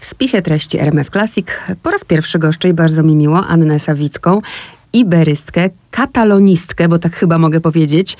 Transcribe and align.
W 0.00 0.06
spisie 0.06 0.42
treści 0.42 0.78
RMF 0.78 1.10
Classic 1.10 1.46
po 1.82 1.90
raz 1.90 2.04
pierwszy 2.04 2.38
goszczę 2.38 2.68
i 2.68 2.72
bardzo 2.72 3.02
mi 3.02 3.16
miło 3.16 3.46
Annę 3.46 3.80
Sawicką, 3.80 4.40
iberystkę, 4.92 5.70
katalonistkę, 5.90 6.88
bo 6.88 6.98
tak 6.98 7.12
chyba 7.12 7.38
mogę 7.38 7.60
powiedzieć. 7.60 8.16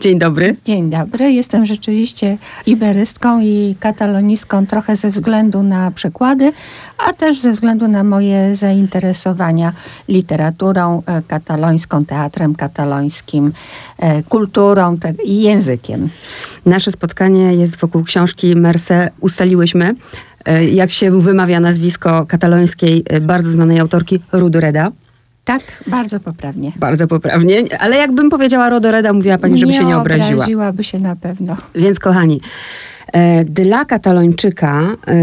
Dzień 0.00 0.18
dobry. 0.18 0.56
Dzień 0.64 0.90
dobry. 0.90 1.32
Jestem 1.32 1.66
rzeczywiście 1.66 2.38
iberystką 2.66 3.40
i 3.40 3.76
katalonistką 3.80 4.66
trochę 4.66 4.96
ze 4.96 5.10
względu 5.10 5.62
na 5.62 5.90
przykłady, 5.90 6.52
a 7.06 7.12
też 7.12 7.40
ze 7.40 7.52
względu 7.52 7.88
na 7.88 8.04
moje 8.04 8.54
zainteresowania 8.54 9.72
literaturą 10.08 11.02
e, 11.06 11.22
katalońską, 11.22 12.04
teatrem 12.04 12.54
katalońskim, 12.54 13.52
e, 13.98 14.22
kulturą 14.22 14.98
i 15.24 15.42
językiem. 15.42 16.08
Nasze 16.66 16.90
spotkanie 16.90 17.54
jest 17.54 17.76
wokół 17.76 18.04
książki 18.04 18.56
Merce. 18.56 19.10
Ustaliłyśmy, 19.20 19.94
jak 20.72 20.90
się 20.90 21.20
wymawia 21.20 21.60
nazwisko 21.60 22.26
katalońskiej 22.26 23.04
bardzo 23.20 23.50
znanej 23.50 23.78
autorki 23.78 24.20
Rudureda. 24.32 24.92
Tak, 25.48 25.62
bardzo 25.86 26.20
poprawnie. 26.20 26.72
Bardzo 26.76 27.06
poprawnie, 27.06 27.64
ale 27.78 27.96
jakbym 27.96 28.30
powiedziała 28.30 28.70
Rodoreda, 28.70 29.12
mówiła 29.12 29.38
pani, 29.38 29.58
żeby 29.58 29.72
nie 29.72 29.78
się 29.78 29.84
nie 29.84 29.96
obraziła. 29.96 30.28
Nie 30.28 30.34
obraziłaby 30.34 30.84
się 30.84 30.98
na 30.98 31.16
pewno. 31.16 31.56
Więc 31.74 31.98
kochani, 31.98 32.40
e, 33.12 33.44
dla 33.44 33.84
katalończyka 33.84 34.82
e, 34.82 35.14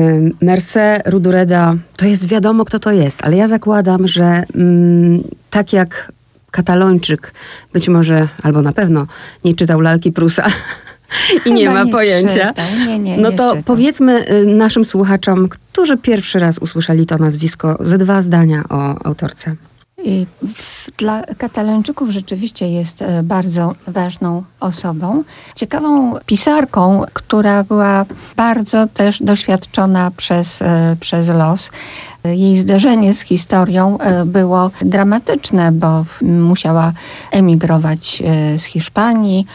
Merce 0.42 1.02
Rudureda, 1.06 1.76
to 1.98 2.06
jest 2.06 2.28
wiadomo, 2.28 2.66
kto 2.66 2.80
to 2.80 2.92
jest, 2.92 3.26
ale 3.26 3.38
ja 3.38 3.48
zakładam, 3.48 4.08
że 4.08 4.44
mm, 4.56 5.24
tak 5.50 5.74
jak 5.74 6.12
katalończyk 6.52 7.34
być 7.74 7.90
może, 7.90 8.28
albo 8.44 8.62
na 8.62 8.74
pewno 8.74 9.08
nie 9.44 9.54
czytał 9.56 9.82
lalki 9.82 10.12
Prusa, 10.12 10.46
i 11.46 11.52
nie 11.52 11.70
ma 11.70 11.84
nie 11.84 11.92
pojęcia. 11.92 12.54
Nie, 12.88 13.00
nie, 13.00 13.18
no 13.18 13.32
to 13.32 13.50
czytam. 13.50 13.64
powiedzmy 13.64 14.30
y, 14.30 14.46
naszym 14.46 14.86
słuchaczom, 14.86 15.50
którzy 15.50 15.98
pierwszy 15.98 16.40
raz 16.40 16.58
usłyszeli 16.58 17.06
to 17.06 17.18
nazwisko, 17.18 17.78
ze 17.80 17.98
dwa 17.98 18.22
zdania 18.22 18.64
o 18.70 19.06
autorce. 19.06 19.56
Dla 20.98 21.24
Katalończyków 21.38 22.10
rzeczywiście 22.10 22.70
jest 22.70 23.02
e, 23.02 23.24
bardzo 23.24 23.76
ważną 23.88 24.44
osobą. 24.60 25.24
Ciekawą 25.56 26.16
pisarką, 26.26 27.04
która 27.14 27.64
była 27.64 28.06
bardzo 28.36 28.88
też 28.88 29.24
doświadczona 29.24 30.12
przez, 30.18 30.62
e, 30.62 30.96
przez 31.00 31.30
los. 31.30 31.72
Jej 32.34 32.58
zderzenie 32.58 33.14
z 33.14 33.22
historią 33.22 33.98
e, 33.98 34.26
było 34.26 34.72
dramatyczne, 34.82 35.72
bo 35.72 36.06
musiała 36.22 36.94
emigrować 37.32 38.24
z 38.58 38.64
Hiszpanii, 38.64 39.46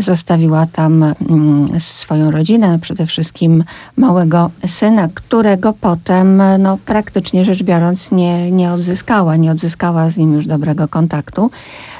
zostawiła 0.00 0.66
tam 0.66 1.02
mm, 1.02 1.80
swoją 1.80 2.30
rodzinę, 2.30 2.78
przede 2.78 3.06
wszystkim 3.06 3.64
małego 3.96 4.50
syna, 4.66 5.08
którego 5.14 5.72
potem 5.72 6.42
no, 6.58 6.78
praktycznie 6.86 7.44
rzecz 7.44 7.62
biorąc 7.62 8.12
nie, 8.12 8.50
nie 8.50 8.72
odzyskała, 8.72 9.36
nie 9.36 9.50
odzyskała 9.50 10.10
z 10.10 10.16
nim 10.16 10.32
już 10.32 10.46
dobrego 10.46 10.88
kontaktu. 10.88 11.50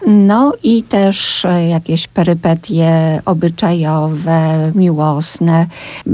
No 0.06 0.52
i 0.62 0.82
też 0.82 1.44
e, 1.44 1.68
jakieś 1.68 2.08
perypetie 2.08 3.22
obyczajowe, 3.24 4.70
miłosne 4.74 5.66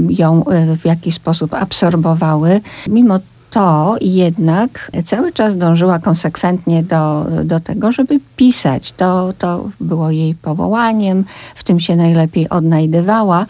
ją 0.09 0.45
e, 0.45 0.77
w 0.77 0.85
jakiś 0.85 1.15
sposób 1.15 1.53
absorbowały. 1.53 2.61
Mimo 2.87 3.19
to 3.51 3.95
jednak 4.01 4.91
cały 5.05 5.31
czas 5.31 5.57
dążyła 5.57 5.99
konsekwentnie 5.99 6.83
do, 6.83 7.25
do 7.43 7.59
tego, 7.59 7.91
żeby 7.91 8.19
pisać. 8.35 8.91
To, 8.91 9.33
to 9.39 9.69
było 9.79 10.11
jej 10.11 10.35
powołaniem, 10.35 11.25
w 11.55 11.63
tym 11.63 11.79
się 11.79 11.95
najlepiej 11.95 12.49
odnajdywała, 12.49 13.45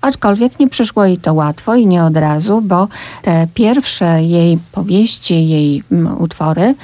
aczkolwiek 0.00 0.58
nie 0.58 0.68
przyszło 0.68 1.04
jej 1.04 1.18
to 1.18 1.34
łatwo 1.34 1.74
i 1.74 1.86
nie 1.86 2.04
od 2.04 2.16
razu, 2.16 2.60
bo 2.62 2.88
te 3.22 3.46
pierwsze 3.54 4.22
jej 4.22 4.58
powieści, 4.72 5.48
jej 5.48 5.82
mm, 5.92 6.22
utwory 6.22 6.74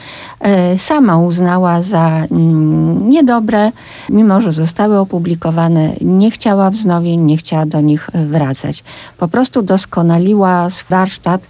e, 0.41 0.79
sama 0.79 1.19
uznała 1.19 1.83
za 1.83 2.09
mm, 2.09 3.09
niedobre, 3.11 3.73
mimo 4.09 4.41
że 4.41 4.53
zostały 4.53 4.99
opublikowane, 4.99 5.93
nie 6.01 6.31
chciała 6.31 6.71
wznowień, 6.71 7.21
nie 7.21 7.37
chciała 7.37 7.67
do 7.67 7.81
nich 7.81 8.11
wracać. 8.15 8.85
Po 9.19 9.29
prostu 9.29 9.63
doskonaliła 9.63 10.69
warsztat 10.89 11.41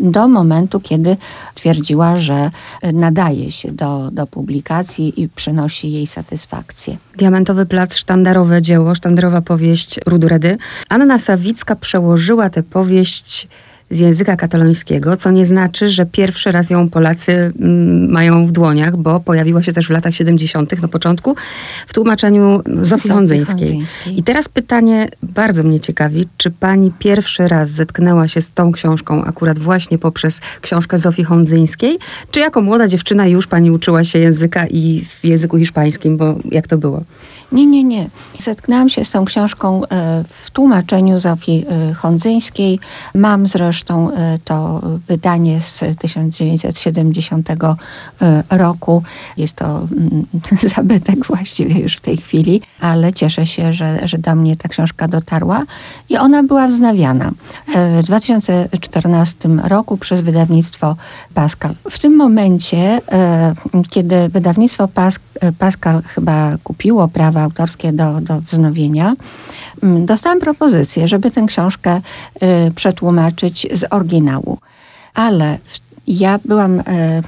do 0.00 0.28
momentu, 0.28 0.80
kiedy 0.80 1.16
twierdziła, 1.54 2.18
że 2.18 2.50
nadaje 2.92 3.52
się 3.52 3.72
do, 3.72 4.10
do 4.10 4.26
publikacji 4.26 5.22
i 5.22 5.28
przynosi 5.28 5.92
jej 5.92 6.06
satysfakcję. 6.06 6.96
Diamentowy 7.18 7.66
Plac, 7.66 7.96
sztandarowe 7.96 8.62
dzieło, 8.62 8.94
sztandarowa 8.94 9.40
powieść 9.40 10.00
Ruduredy. 10.06 10.58
Anna 10.88 11.18
Sawicka 11.18 11.76
przełożyła 11.76 12.50
tę 12.50 12.62
powieść 12.62 13.48
z 13.90 13.98
języka 13.98 14.36
katalońskiego, 14.36 15.16
co 15.16 15.30
nie 15.30 15.46
znaczy, 15.46 15.88
że 15.88 16.06
pierwszy 16.06 16.52
raz 16.52 16.70
ją 16.70 16.90
Polacy 16.90 17.32
mm, 17.32 18.10
mają 18.10 18.46
w 18.46 18.52
dłoniach, 18.52 18.96
bo 18.96 19.20
pojawiła 19.20 19.62
się 19.62 19.72
też 19.72 19.86
w 19.86 19.90
latach 19.90 20.14
70. 20.14 20.82
na 20.82 20.88
początku 20.88 21.36
w 21.86 21.94
tłumaczeniu 21.94 22.62
Zofii 22.80 23.08
Hondzyńskiej. 23.08 23.84
I 24.16 24.22
teraz 24.22 24.48
pytanie 24.48 25.08
bardzo 25.22 25.62
mnie 25.62 25.80
ciekawi, 25.80 26.28
czy 26.36 26.50
pani 26.50 26.92
pierwszy 26.98 27.48
raz 27.48 27.70
zetknęła 27.70 28.28
się 28.28 28.40
z 28.40 28.52
tą 28.52 28.72
książką 28.72 29.24
akurat 29.24 29.58
właśnie 29.58 29.98
poprzez 29.98 30.40
książkę 30.60 30.98
Zofii 30.98 31.24
Hondzyńskiej, 31.24 31.98
czy 32.30 32.40
jako 32.40 32.60
młoda 32.60 32.88
dziewczyna 32.88 33.26
już 33.26 33.46
pani 33.46 33.70
uczyła 33.70 34.04
się 34.04 34.18
języka 34.18 34.66
i 34.66 35.04
w 35.20 35.24
języku 35.24 35.58
hiszpańskim, 35.58 36.16
bo 36.16 36.34
jak 36.50 36.66
to 36.66 36.78
było? 36.78 37.02
Nie, 37.52 37.66
nie, 37.66 37.84
nie. 37.84 38.08
Zetknęłam 38.38 38.88
się 38.88 39.04
z 39.04 39.10
tą 39.10 39.24
książką 39.24 39.82
e, 39.84 40.24
w 40.28 40.50
tłumaczeniu 40.50 41.18
Zofii 41.18 41.64
e, 41.68 41.94
Hondzyńskiej. 41.94 42.78
Mam 43.14 43.46
zresztą 43.46 43.75
e, 43.84 44.38
to 44.44 44.82
wydanie 45.08 45.60
z 45.60 45.84
1970 45.98 47.48
roku. 48.50 49.02
Jest 49.36 49.56
to 49.56 49.66
mm, 49.78 50.26
zabytek 50.76 51.26
właściwie 51.26 51.80
już 51.80 51.96
w 51.96 52.00
tej 52.00 52.16
chwili, 52.16 52.62
ale 52.80 53.12
cieszę 53.12 53.46
się, 53.46 53.72
że, 53.72 54.08
że 54.08 54.18
do 54.18 54.34
mnie 54.34 54.56
ta 54.56 54.68
książka 54.68 55.08
dotarła 55.08 55.62
i 56.08 56.16
ona 56.16 56.42
była 56.42 56.66
wznawiana 56.66 57.30
w 58.00 58.02
2014 58.06 59.48
roku 59.48 59.96
przez 59.96 60.22
wydawnictwo 60.22 60.96
Pascal. 61.34 61.74
W 61.90 61.98
tym 61.98 62.16
momencie, 62.16 63.00
kiedy 63.90 64.28
wydawnictwo 64.28 64.88
Pascal 65.58 66.02
chyba 66.02 66.58
kupiło 66.64 67.08
prawa 67.08 67.42
autorskie 67.42 67.92
do, 67.92 68.20
do 68.20 68.40
wznowienia, 68.40 69.14
dostałam 69.82 70.40
propozycję, 70.40 71.08
żeby 71.08 71.30
tę 71.30 71.44
książkę 71.46 72.00
y, 72.68 72.74
przetłumaczyć 72.74 73.66
z 73.72 73.84
oryginału. 73.90 74.58
Ale 75.14 75.58
w 75.64 75.85
ja 76.06 76.38
byłam 76.44 76.80
e, 76.80 76.82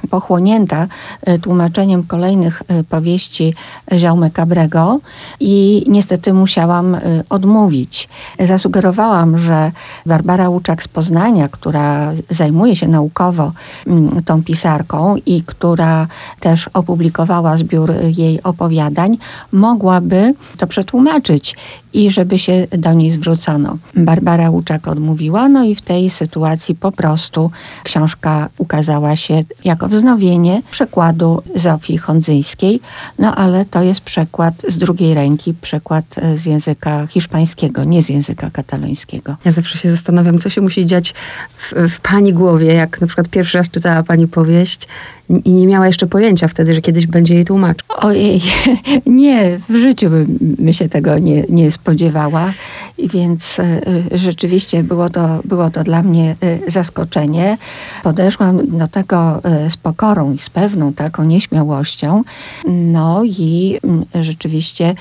pochłonięta 0.09 0.87
e, 1.21 1.39
tłumaczeniem 1.39 2.03
kolejnych 2.03 2.63
e, 2.67 2.83
powieści 2.83 3.53
Jaume 3.91 4.31
Cabrego 4.31 4.99
i 5.39 5.83
niestety 5.87 6.33
musiałam 6.33 6.97
odmówić. 7.29 8.09
Zasugerowałam, 8.39 9.39
że 9.39 9.71
Barbara 10.05 10.49
Łuczak 10.49 10.83
z 10.83 10.87
Poznania, 10.87 11.47
która 11.47 12.13
zajmuje 12.29 12.75
się 12.75 12.87
naukowo 12.87 13.51
mm, 13.87 14.23
tą 14.23 14.43
pisarką 14.43 15.15
i 15.25 15.43
która 15.43 16.07
też 16.39 16.69
opublikowała 16.73 17.57
zbiór 17.57 17.93
jej 18.17 18.43
opowiadań, 18.43 19.17
mogłaby 19.51 20.33
to 20.57 20.67
przetłumaczyć 20.67 21.55
i 21.93 22.11
żeby 22.11 22.39
się 22.39 22.67
do 22.71 22.93
niej 22.93 23.11
zwrócono. 23.11 23.77
Barbara 23.95 24.49
Łuczak 24.49 24.87
odmówiła, 24.87 25.49
no 25.49 25.63
i 25.63 25.75
w 25.75 25.81
tej 25.81 26.09
sytuacji 26.09 26.75
po 26.75 26.91
prostu 26.91 27.51
książka 27.83 28.49
ukazała 28.57 28.68
się 29.15 29.43
jako 29.63 29.87
wznowienie 29.87 30.61
przekładu 30.71 31.41
Zofii 31.55 31.97
Hondzyjskiej, 31.97 32.79
no 33.19 33.35
ale 33.35 33.65
to 33.65 33.83
jest 33.83 34.01
przekład 34.01 34.53
z 34.67 34.77
drugiej 34.77 35.13
ręki, 35.13 35.53
przekład 35.53 36.05
e, 36.17 36.37
z 36.37 36.45
języka 36.45 37.07
hiszpańskiego, 37.07 37.83
nie 37.83 38.03
z 38.03 38.09
języka 38.09 38.49
katalońskiego. 38.49 39.35
Ja 39.45 39.51
zawsze 39.51 39.77
się 39.77 39.91
zastanawiam, 39.91 40.37
co 40.37 40.49
się 40.49 40.61
musi 40.61 40.85
dziać 40.85 41.13
w, 41.57 41.73
w 41.89 41.99
pani 41.99 42.33
głowie, 42.33 42.73
jak 42.73 43.01
na 43.01 43.07
przykład 43.07 43.27
pierwszy 43.27 43.57
raz 43.57 43.69
czytała 43.69 44.03
pani 44.03 44.27
powieść 44.27 44.87
i 45.29 45.53
nie 45.53 45.67
miała 45.67 45.87
jeszcze 45.87 46.07
pojęcia 46.07 46.47
wtedy, 46.47 46.73
że 46.73 46.81
kiedyś 46.81 47.07
będzie 47.07 47.35
jej 47.35 47.45
tłumaczył. 47.45 47.87
Ojej, 47.97 48.41
nie, 49.05 49.59
w 49.69 49.75
życiu 49.75 50.09
bym 50.09 50.73
się 50.73 50.89
tego 50.89 51.19
nie, 51.19 51.43
nie 51.49 51.71
spodziewała, 51.71 52.53
więc 52.97 53.59
e, 53.59 53.81
rzeczywiście 54.11 54.83
było 54.83 55.09
to, 55.09 55.39
było 55.45 55.69
to 55.69 55.83
dla 55.83 56.03
mnie 56.03 56.35
e, 56.41 56.71
zaskoczenie. 56.71 57.57
Podeszłam 58.03 58.77
do 58.77 58.87
tego 58.87 59.43
e, 59.43 59.69
z 59.69 59.77
pokorą 59.77 60.33
i 60.33 60.39
z 60.39 60.49
pewną 60.49 60.93
taką 60.93 61.23
nieśmiałością. 61.23 62.23
No 62.67 63.23
i 63.23 63.79
mm, 63.83 64.05
rzeczywiście 64.21 64.95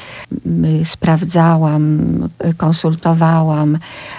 mm, 0.46 0.86
sprawdzałam, 0.86 1.98
konsultowałam. 2.56 3.78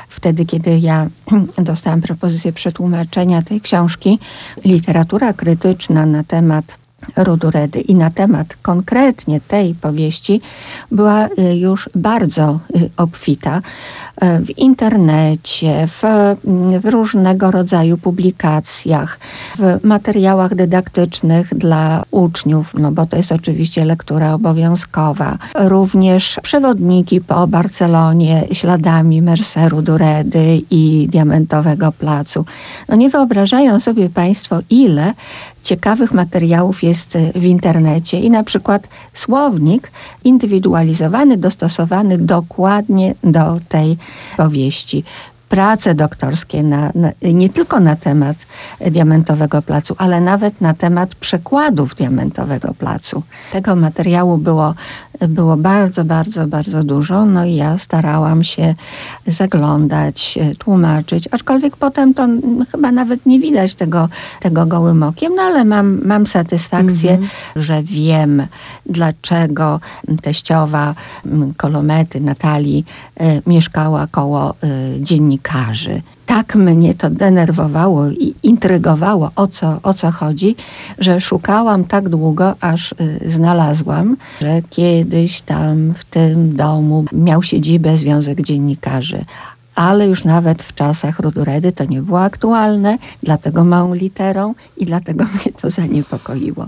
Wtedy, 0.09 0.45
kiedy 0.45 0.79
ja 0.79 1.07
dostałam 1.57 2.01
propozycję 2.01 2.53
przetłumaczenia 2.53 3.41
tej 3.41 3.61
książki, 3.61 4.19
literatura 4.65 5.33
krytyczna 5.33 5.99
na 6.06 6.24
temat 6.24 6.78
Ruduredy 7.16 7.81
i 7.81 7.96
na 7.96 8.10
temat 8.10 8.57
konkretnie 8.62 9.42
tej 9.42 9.75
powieści 9.75 10.42
była 10.92 11.28
y, 11.28 11.56
już 11.56 11.90
bardzo 11.96 12.60
y, 12.75 12.90
obfita 12.98 13.57
y, 13.57 14.40
w 14.46 14.57
internecie, 14.57 15.88
w, 15.88 16.04
w, 16.84 16.86
różnego 16.86 17.51
rodzaju 17.51 17.98
publikacjach, 17.98 19.19
w 19.60 19.84
materiałach 19.84 20.56
dydaktycznych 20.56 21.56
dla 21.56 22.04
uczniów, 22.12 22.74
no 22.74 22.92
bo 22.92 23.06
to 23.06 23.18
jest 23.18 23.31
oczywiście 23.31 23.86
lektura 23.86 24.34
obowiązkowa. 24.34 25.38
Również 25.56 26.40
przewodniki 26.44 27.22
po 27.22 27.48
Barcelonie 27.48 28.48
śladami 28.52 29.22
Merceru 29.22 29.81
Duredy 29.81 30.62
i 30.72 31.07
Diamentowego 31.12 31.92
Placu. 31.92 32.45
No 32.90 32.95
nie 32.95 33.10
wyobrażają 33.10 33.80
sobie 33.80 34.10
Państwo, 34.10 34.60
ile 34.69 35.13
ciekawych 35.63 36.13
materiałów 36.13 36.83
jest 36.83 37.17
w 37.35 37.44
internecie 37.44 38.19
i 38.19 38.29
na 38.29 38.44
przykład 38.44 38.88
słownik 39.13 39.91
indywidualizowany, 40.23 41.38
dostosowany 41.38 42.17
dokładnie 42.17 43.15
do 43.23 43.59
tej 43.69 43.97
powieści 44.38 45.03
prace 45.50 45.95
doktorskie 45.95 46.63
na, 46.63 46.91
na, 46.95 47.11
nie 47.21 47.50
tylko 47.50 47.79
na 47.79 47.95
temat 47.95 48.38
Diamentowego 48.91 49.61
Placu, 49.61 49.95
ale 49.97 50.21
nawet 50.21 50.61
na 50.61 50.73
temat 50.73 51.15
przekładów 51.15 51.95
Diamentowego 51.95 52.73
Placu. 52.73 53.23
Tego 53.51 53.75
materiału 53.75 54.38
było, 54.38 54.75
było 55.27 55.57
bardzo, 55.57 56.06
bardzo, 56.06 56.48
bardzo 56.48 56.83
dużo. 56.83 57.25
No 57.25 57.45
i 57.45 57.56
ja 57.56 57.77
starałam 57.77 58.44
się 58.44 58.75
zaglądać, 59.27 60.39
tłumaczyć, 60.57 61.27
aczkolwiek 61.31 61.77
potem 61.77 62.13
to 62.13 62.27
chyba 62.71 62.92
nawet 62.92 63.25
nie 63.25 63.39
widać 63.39 63.75
tego, 63.75 64.10
tego 64.39 64.66
gołym 64.66 65.04
okiem, 65.04 65.36
no 65.36 65.42
ale 65.42 65.66
mam, 65.66 66.01
mam 66.06 66.27
satysfakcję, 66.27 67.12
mhm. 67.12 67.30
że 67.56 67.83
wiem, 67.83 68.48
dlaczego 68.86 69.80
teściowa 70.21 70.95
Kolomety, 71.57 72.21
Natalii, 72.21 72.86
y, 73.21 73.42
mieszkała 73.48 74.07
koło 74.07 74.56
dziennika 75.00 75.30
dziennikarzy. 75.30 76.01
Tak 76.30 76.56
mnie 76.56 76.94
to 76.94 77.10
denerwowało 77.10 78.10
i 78.10 78.36
intrygowało, 78.44 79.31
o 79.36 79.48
co, 79.48 79.80
o 79.84 79.94
co 79.94 80.12
chodzi, 80.12 80.56
że 80.98 81.22
szukałam 81.22 81.86
tak 81.86 82.10
długo, 82.10 82.56
aż 82.62 82.92
y, 82.92 82.96
znalazłam, 83.31 84.18
że 84.42 84.62
kiedyś 84.70 85.42
tam 85.42 85.94
w 85.94 86.04
tym 86.06 86.56
domu 86.56 87.06
miał 87.12 87.44
siedzibę 87.44 87.98
Związek 87.98 88.42
Dziennikarzy 88.42 89.26
ale 89.76 90.08
już 90.08 90.24
nawet 90.24 90.64
w 90.64 90.76
czasach 90.76 91.20
Ruduredy 91.20 91.72
to 91.72 91.86
nie 91.86 92.02
było 92.02 92.24
aktualne, 92.24 92.98
dlatego 93.24 93.64
małą 93.64 93.94
literą 93.94 94.54
i 94.78 94.86
dlatego 94.86 95.24
mnie 95.34 95.54
to 95.62 95.70
zaniepokoiło. 95.70 96.68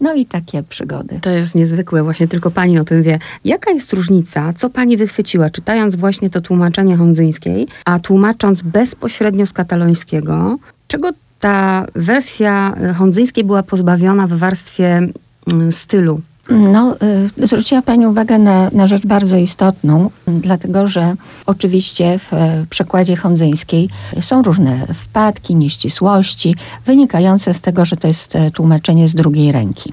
No 0.00 0.14
i 0.14 0.26
takie 0.26 0.62
przygody. 0.62 1.18
To 1.22 1.30
jest 1.30 1.54
niezwykłe, 1.54 2.02
właśnie 2.02 2.28
tylko 2.28 2.50
pani 2.50 2.78
o 2.78 2.84
tym 2.84 3.02
wie. 3.02 3.18
Jaka 3.44 3.70
jest 3.70 3.92
różnica, 3.92 4.52
co 4.52 4.70
pani 4.70 4.96
wychwyciła, 4.96 5.50
czytając 5.50 5.96
właśnie 5.96 6.30
to 6.30 6.40
tłumaczenie 6.40 6.96
hondzyńskiej, 6.96 7.68
a 7.84 7.98
tłumacząc 7.98 8.62
bezpośrednio 8.62 9.46
z 9.46 9.52
katalońskiego, 9.52 10.58
czego 10.88 11.10
ta 11.40 11.86
wersja 11.94 12.74
hondzyńskiej 12.94 13.44
była 13.44 13.62
pozbawiona 13.62 14.26
w 14.26 14.32
warstwie 14.32 15.08
mm, 15.46 15.72
stylu? 15.72 16.20
No, 16.50 16.96
y, 17.38 17.46
zwróciła 17.46 17.82
Pani 17.82 18.06
uwagę 18.06 18.38
na, 18.38 18.70
na 18.72 18.86
rzecz 18.86 19.06
bardzo 19.06 19.36
istotną, 19.36 20.10
dlatego 20.26 20.86
że 20.86 21.14
oczywiście 21.46 22.18
w 22.18 22.30
przekładzie 22.70 23.16
hondzyńskiej 23.16 23.88
są 24.20 24.42
różne 24.42 24.86
wpadki, 24.94 25.56
nieścisłości, 25.56 26.56
wynikające 26.86 27.54
z 27.54 27.60
tego, 27.60 27.84
że 27.84 27.96
to 27.96 28.08
jest 28.08 28.36
e, 28.36 28.50
tłumaczenie 28.50 29.08
z 29.08 29.14
drugiej 29.14 29.52
ręki. 29.52 29.92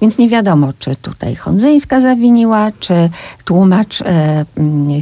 Więc 0.00 0.18
nie 0.18 0.28
wiadomo, 0.28 0.72
czy 0.78 0.96
tutaj 0.96 1.36
hondzyńska 1.36 2.00
zawiniła, 2.00 2.72
czy 2.80 3.10
tłumacz 3.44 4.02
e, 4.02 4.44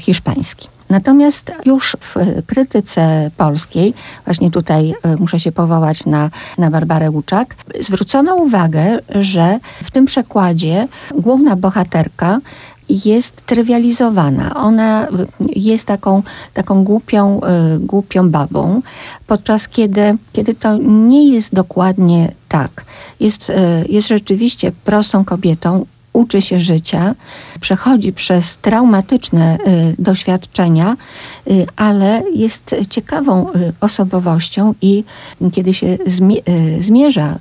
hiszpański. 0.00 0.68
Natomiast 0.90 1.52
już 1.64 1.96
w 2.00 2.16
krytyce 2.46 3.30
polskiej, 3.36 3.94
właśnie 4.24 4.50
tutaj 4.50 4.94
e, 5.02 5.16
muszę 5.16 5.40
się 5.40 5.52
powołać 5.52 6.06
na, 6.06 6.30
na 6.58 6.70
Barbarę 6.70 7.10
Łuczak, 7.10 7.56
zwrócono 7.80 8.36
uwagę, 8.36 8.98
że 9.10 9.58
w 9.84 9.90
tym 9.90 10.06
przekładzie 10.06 10.88
główna 11.14 11.56
bohaterka 11.56 12.40
jest 12.88 13.46
trywializowana. 13.46 14.54
Ona 14.54 15.08
jest 15.40 15.86
taką, 15.86 16.22
taką 16.54 16.84
głupią, 16.84 17.40
y, 17.76 17.78
głupią 17.78 18.30
babą, 18.30 18.82
podczas 19.26 19.68
kiedy, 19.68 20.16
kiedy 20.32 20.54
to 20.54 20.76
nie 20.82 21.32
jest 21.32 21.54
dokładnie 21.54 22.32
tak. 22.48 22.84
Jest, 23.20 23.52
jest 23.88 24.08
rzeczywiście 24.08 24.72
prostą 24.84 25.24
kobietą, 25.24 25.86
uczy 26.18 26.42
się 26.42 26.60
życia, 26.60 27.14
przechodzi 27.60 28.12
przez 28.12 28.56
traumatyczne 28.56 29.58
y, 29.66 29.94
doświadczenia, 29.98 30.96
y, 31.50 31.66
ale 31.76 32.22
jest 32.34 32.74
ciekawą 32.90 33.52
y, 33.52 33.72
osobowością 33.80 34.74
i 34.82 35.04
kiedy 35.52 35.74
się 35.74 35.98
zmierza 36.80 37.38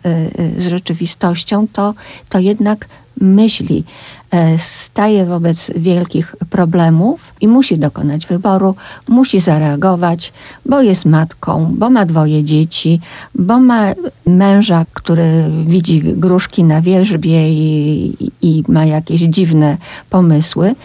z 0.58 0.68
rzeczywistością, 0.68 1.68
to, 1.74 1.94
to 2.30 2.40
jednak 2.40 2.88
myśli, 3.22 3.84
e, 4.32 4.60
staje 4.60 5.26
wobec 5.26 5.72
wielkich 5.76 6.36
problemów 6.50 7.34
i 7.42 7.48
musi 7.48 7.78
dokonać 7.78 8.26
wyboru, 8.26 8.76
musi 9.08 9.40
zareagować, 9.40 10.34
bo 10.66 10.82
jest 10.82 11.06
matką, 11.06 11.74
bo 11.78 11.90
ma 11.90 12.06
dwoje 12.06 12.44
dzieci, 12.44 13.00
bo 13.36 13.60
ma 13.60 13.84
męża, 14.26 14.86
który 14.94 15.46
widzi 15.66 16.02
gruszki 16.02 16.64
na 16.64 16.82
wierzbie 16.82 17.50
i, 17.50 18.32
i 18.42 18.64
ma 18.68 18.86
jakieś 18.86 19.22
dziwne 19.22 19.78
pomysły, 20.10 20.76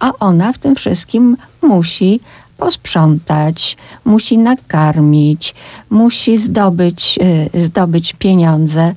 a 0.00 0.12
ona 0.20 0.52
w 0.52 0.58
tym 0.58 0.74
wszystkim 0.74 1.36
musi 1.62 2.20
posprzątać, 2.62 3.76
musi 4.04 4.38
nakarmić, 4.38 5.54
musi 5.90 6.38
zdobyć, 6.38 7.18
e, 7.54 7.60
zdobyć 7.60 8.12
pieniądze 8.12 8.94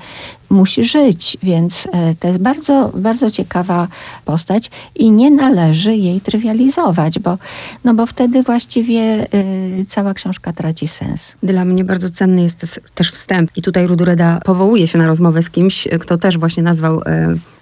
musi 0.49 0.83
żyć, 0.83 1.37
więc 1.43 1.87
e, 1.91 2.15
to 2.19 2.27
jest 2.27 2.39
bardzo, 2.39 2.91
bardzo 2.95 3.31
ciekawa 3.31 3.87
postać 4.25 4.71
i 4.95 5.11
nie 5.11 5.31
należy 5.31 5.95
jej 5.95 6.21
trywializować, 6.21 7.19
bo, 7.19 7.37
no 7.83 7.93
bo 7.93 8.05
wtedy 8.05 8.43
właściwie 8.43 9.27
y, 9.33 9.85
cała 9.87 10.13
książka 10.13 10.53
traci 10.53 10.87
sens. 10.87 11.35
Dla 11.43 11.65
mnie 11.65 11.83
bardzo 11.83 12.09
cenny 12.09 12.41
jest 12.41 12.81
też 12.95 13.11
wstęp 13.11 13.51
i 13.57 13.61
tutaj 13.61 13.87
Rudureda 13.87 14.39
powołuje 14.45 14.87
się 14.87 14.97
na 14.97 15.07
rozmowę 15.07 15.43
z 15.43 15.49
kimś, 15.49 15.87
kto 15.99 16.17
też 16.17 16.37
właśnie 16.37 16.63
nazwał 16.63 16.99
y, 16.99 17.03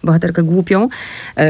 bohaterkę 0.04 0.44
głupią, 0.44 0.88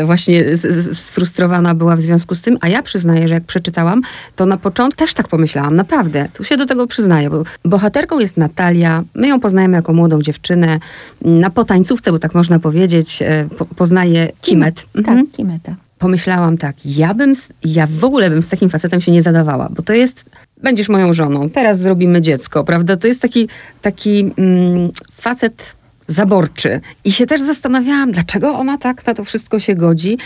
właśnie 0.06 0.58
sfrustrowana 0.94 1.76
była 1.76 1.96
w 1.96 2.02
związku 2.02 2.36
z 2.36 2.42
tym, 2.42 2.58
a 2.62 2.68
ja 2.68 2.82
przyznaję, 2.82 3.28
że 3.28 3.34
jak 3.34 3.44
przeczytałam, 3.44 4.02
to 4.36 4.46
na 4.46 4.58
początku 4.58 4.98
też 4.98 5.14
tak 5.14 5.28
pomyślałam, 5.28 5.76
naprawdę, 5.76 6.30
tu 6.34 6.44
się 6.44 6.58
do 6.58 6.66
tego 6.66 6.88
przyznaję, 6.88 7.30
bo 7.30 7.44
bohaterką 7.66 8.20
jest 8.20 8.38
Natalia, 8.38 9.04
my 9.16 9.28
ją 9.28 9.40
poznajemy 9.40 9.76
jako 9.78 9.94
młodą 9.94 10.22
dziewczynę, 10.22 10.80
na 11.24 11.50
potańcówce, 11.50 12.12
bo 12.12 12.20
tak 12.20 12.36
można 12.36 12.60
powiedzieć, 12.60 13.22
e, 13.22 13.48
po, 13.58 13.65
poznaje 13.65 14.32
Kimet. 14.42 14.42
Kimet. 14.42 14.86
Mhm. 14.96 15.25
Tak, 15.25 15.36
Kimeta. 15.36 15.75
Pomyślałam 16.00 16.58
tak, 16.58 16.75
ja 16.86 17.13
bym, 17.13 17.34
ja 17.65 17.88
w 17.88 18.03
ogóle 18.03 18.30
bym 18.30 18.42
z 18.42 18.50
takim 18.50 18.70
facetem 18.70 19.01
się 19.01 19.12
nie 19.12 19.22
zadawała, 19.22 19.70
bo 19.70 19.84
to 19.84 19.94
jest, 19.94 20.30
będziesz 20.63 20.89
moją 20.89 21.13
żoną, 21.13 21.50
teraz 21.50 21.80
zrobimy 21.80 22.22
dziecko, 22.22 22.63
prawda? 22.63 22.98
To 22.98 23.08
jest 23.08 23.22
taki, 23.22 23.48
taki 23.82 24.32
mm, 24.38 24.92
facet 25.12 25.75
zaborczy. 26.08 26.82
I 27.03 27.12
się 27.12 27.25
też 27.25 27.42
zastanawiałam, 27.42 28.12
dlaczego 28.12 28.53
ona 28.53 28.77
tak 28.77 29.06
na 29.06 29.13
to 29.13 29.24
wszystko 29.24 29.60
się 29.60 29.75
godzi, 29.75 30.18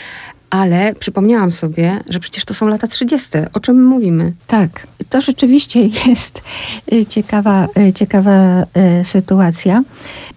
ale 0.50 0.96
przypomniałam 0.96 1.52
sobie, 1.52 2.04
że 2.10 2.20
przecież 2.20 2.46
to 2.46 2.54
są 2.54 2.68
lata 2.68 2.88
30. 2.88 3.30
O 3.54 3.60
czym 3.60 3.86
mówimy? 3.86 4.34
Tak, 4.48 4.88
to 5.10 5.22
rzeczywiście 5.22 5.80
jest 6.08 6.42
y, 6.94 7.06
ciekawa, 7.06 7.68
y, 7.90 7.94
ciekawa 7.94 8.64
y, 9.02 9.06
sytuacja. 9.06 9.84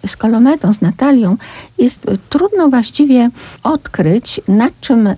Z 0.07 0.17
Kolometą, 0.17 0.73
z 0.73 0.81
Natalią 0.81 1.37
jest 1.79 2.01
trudno 2.31 2.69
właściwie 2.69 3.31
odkryć, 3.63 4.41
na 4.49 4.69
czym, 4.81 5.09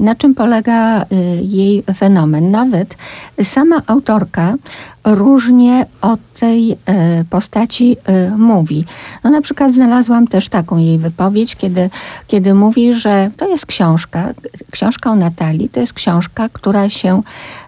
na 0.00 0.14
czym 0.14 0.34
polega 0.34 1.06
jej 1.42 1.82
fenomen. 1.96 2.50
Nawet 2.50 2.96
sama 3.42 3.82
autorka 3.86 4.54
różnie 5.14 5.86
o 6.02 6.16
tej 6.40 6.72
e, 6.72 6.76
postaci 7.30 7.96
e, 8.04 8.30
mówi. 8.36 8.84
No 9.24 9.30
na 9.30 9.42
przykład 9.42 9.74
znalazłam 9.74 10.26
też 10.26 10.48
taką 10.48 10.78
jej 10.78 10.98
wypowiedź, 10.98 11.56
kiedy, 11.56 11.90
kiedy 12.26 12.54
mówi, 12.54 12.94
że 12.94 13.30
to 13.36 13.48
jest 13.48 13.66
książka, 13.66 14.34
książka 14.70 15.10
o 15.10 15.14
Natalii, 15.14 15.68
to 15.68 15.80
jest 15.80 15.92
książka, 15.92 16.48
która 16.52 16.90
się 16.90 17.22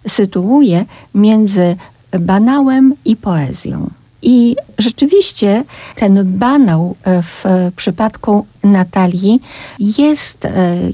sytuuje 0.09 0.85
między 1.15 1.77
banałem 2.21 2.95
i 3.05 3.17
poezją. 3.17 3.91
I 4.23 4.57
rzeczywiście 4.79 5.65
ten 5.97 6.39
banał 6.39 6.97
e, 7.05 7.23
w 7.23 7.45
przypadku 7.77 8.47
Natalii 8.65 9.41
jest, 9.79 10.45
e, 10.45 10.51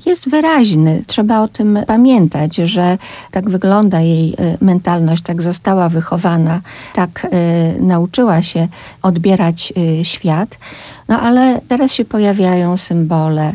jest 0.06 0.28
wyraźny. 0.28 1.02
Trzeba 1.06 1.40
o 1.40 1.48
tym 1.48 1.78
pamiętać, 1.86 2.56
że 2.56 2.98
tak 3.30 3.50
wygląda 3.50 4.00
jej 4.00 4.34
e, 4.38 4.58
mentalność, 4.60 5.22
tak 5.22 5.42
została 5.42 5.88
wychowana, 5.88 6.60
tak 6.94 7.26
nauczyła 7.80 8.42
się 8.42 8.68
odbierać 9.02 9.72
świat. 10.02 10.58
No 11.08 11.20
ale 11.20 11.60
teraz 11.68 11.92
się 11.92 12.04
pojawiają 12.04 12.76
symbole, 12.76 13.52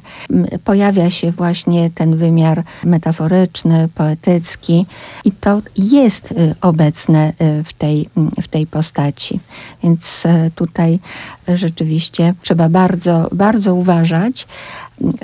pojawia 0.64 1.12
się 1.12 1.32
właśnie 1.32 1.90
ten 1.96 2.18
wymiar 2.18 2.64
metaforyczny, 2.84 3.90
poetycki 3.96 4.86
i 5.26 5.32
to 5.32 5.62
jest 5.78 6.34
obecne 6.62 7.34
w 7.66 7.74
tej, 7.74 8.10
w 8.42 8.48
tej 8.48 8.68
postaci. 8.68 9.40
Więc 9.84 10.24
tutaj 10.56 11.00
rzeczywiście 11.48 12.34
trzeba 12.42 12.70
bardzo, 12.70 13.30
bardzo 13.32 13.76
uważać, 13.76 14.48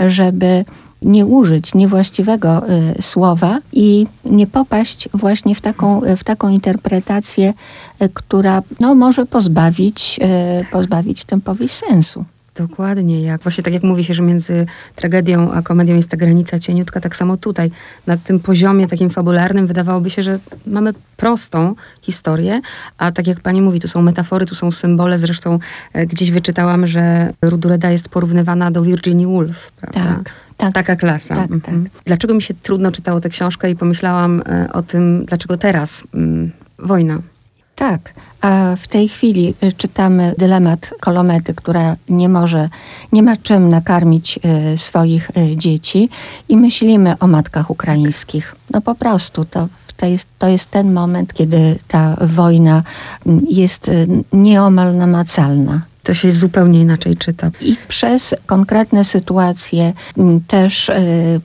żeby 0.07 0.65
nie 1.01 1.25
użyć 1.25 1.75
niewłaściwego 1.75 2.63
y, 2.69 3.01
słowa 3.01 3.59
i 3.73 4.07
nie 4.25 4.47
popaść 4.47 5.09
właśnie 5.13 5.55
w 5.55 5.61
taką, 5.61 6.01
w 6.17 6.23
taką 6.23 6.49
interpretację, 6.49 7.53
y, 8.01 8.09
która 8.13 8.61
no, 8.79 8.95
może 8.95 9.25
pozbawić, 9.25 10.19
y, 10.61 10.65
pozbawić 10.71 11.25
tę 11.25 11.39
powieść 11.41 11.75
sensu. 11.75 12.25
Dokładnie, 12.59 13.21
jak 13.21 13.43
właśnie 13.43 13.63
tak 13.63 13.73
jak 13.73 13.83
mówi 13.83 14.03
się, 14.03 14.13
że 14.13 14.23
między 14.23 14.65
tragedią 14.95 15.51
a 15.51 15.61
komedią 15.61 15.95
jest 15.95 16.09
ta 16.09 16.17
granica 16.17 16.59
cieniutka, 16.59 17.01
tak 17.01 17.15
samo 17.15 17.37
tutaj, 17.37 17.71
na 18.07 18.17
tym 18.17 18.39
poziomie 18.39 18.87
takim 18.87 19.09
fabularnym 19.09 19.67
wydawałoby 19.67 20.09
się, 20.09 20.23
że 20.23 20.39
mamy 20.67 20.93
prostą 21.17 21.75
historię, 22.01 22.61
a 22.97 23.11
tak 23.11 23.27
jak 23.27 23.39
pani 23.39 23.61
mówi, 23.61 23.79
tu 23.79 23.87
są 23.87 24.01
metafory, 24.01 24.45
tu 24.45 24.55
są 24.55 24.71
symbole, 24.71 25.17
zresztą 25.17 25.59
e, 25.93 26.05
gdzieś 26.05 26.31
wyczytałam, 26.31 26.87
że 26.87 27.33
Rudureda 27.41 27.91
jest 27.91 28.09
porównywana 28.09 28.71
do 28.71 28.83
Virginia 28.83 29.27
Woolf, 29.27 29.71
prawda? 29.71 29.99
Tak. 29.99 30.33
Tak, 30.57 30.73
Taka 30.73 30.95
klasa. 30.95 31.35
Tak, 31.35 31.51
mhm. 31.51 31.89
tak. 31.89 32.03
Dlaczego 32.05 32.33
mi 32.33 32.41
się 32.41 32.53
trudno 32.53 32.91
czytało 32.91 33.19
tę 33.19 33.29
książkę 33.29 33.71
i 33.71 33.75
pomyślałam 33.75 34.41
e, 34.45 34.73
o 34.73 34.81
tym, 34.81 35.25
dlaczego 35.25 35.57
teraz 35.57 36.03
mm, 36.13 36.51
wojna? 36.79 37.21
Tak, 37.79 38.13
a 38.41 38.75
w 38.77 38.87
tej 38.87 39.09
chwili 39.09 39.53
y, 39.63 39.71
czytamy 39.71 40.35
dylemat 40.37 40.93
kolomety, 40.99 41.53
która 41.53 41.95
nie 42.09 42.29
może, 42.29 42.69
nie 43.11 43.23
ma 43.23 43.37
czym 43.37 43.69
nakarmić 43.69 44.39
y, 44.73 44.77
swoich 44.77 45.29
y, 45.29 45.57
dzieci 45.57 46.09
i 46.49 46.57
myślimy 46.57 47.15
o 47.19 47.27
matkach 47.27 47.69
ukraińskich. 47.69 48.55
No 48.71 48.81
po 48.81 48.95
prostu 48.95 49.45
to 49.45 49.67
to 49.97 50.05
jest, 50.05 50.27
to 50.39 50.47
jest 50.47 50.71
ten 50.71 50.93
moment, 50.93 51.33
kiedy 51.33 51.79
ta 51.87 52.15
wojna 52.21 52.83
mm, 53.25 53.45
jest 53.49 53.91
nieomal 54.33 54.95
namacalna 54.95 55.81
to 56.03 56.13
się 56.13 56.31
zupełnie 56.31 56.79
inaczej 56.81 57.17
czyta. 57.17 57.51
I 57.61 57.75
przez 57.87 58.35
konkretne 58.45 59.05
sytuacje, 59.05 59.93
też 60.47 60.91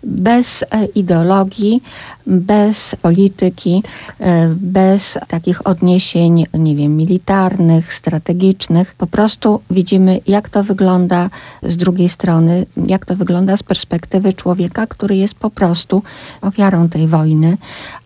bez 0.02 0.64
ideologii, 0.94 1.82
bez 2.26 2.96
polityki, 3.02 3.82
e, 4.20 4.48
bez 4.60 5.18
takich 5.28 5.66
odniesień, 5.66 6.44
nie 6.54 6.76
wiem, 6.76 6.96
militarnych, 6.96 7.94
strategicznych. 7.94 8.94
Po 8.94 9.06
prostu 9.06 9.60
widzimy, 9.70 10.20
jak 10.26 10.48
to 10.48 10.64
wygląda 10.64 11.30
z 11.62 11.76
drugiej 11.76 12.08
strony, 12.08 12.66
jak 12.86 13.06
to 13.06 13.16
wygląda 13.16 13.56
z 13.56 13.62
perspektywy 13.62 14.32
człowieka, 14.32 14.86
który 14.86 15.16
jest 15.16 15.34
po 15.34 15.50
prostu 15.50 16.02
ofiarą 16.40 16.88
tej 16.88 17.08
wojny, 17.08 17.56